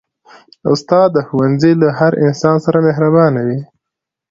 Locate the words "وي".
3.47-3.59